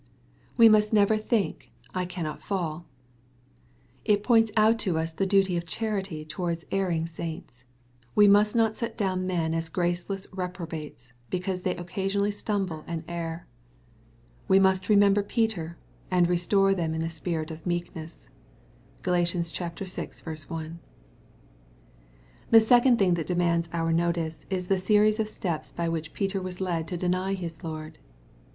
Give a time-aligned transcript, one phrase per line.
[0.57, 2.85] We must never think, '^ I cannot fall/'
[4.03, 7.65] It points out to us the duty of charity towards erring saints.
[8.15, 13.45] We must not set down men as graceless reprobates^ because they occasionally stumble and err.
[14.47, 15.77] We must remember Peter,
[16.09, 18.27] and" re store them in the spirit of meekness/'
[19.03, 20.47] (GaL vi.
[20.49, 20.79] 1.)
[22.49, 26.41] The second thing that demands our notice, is the series of steps by which Peter
[26.41, 27.99] was led to deny his Lord.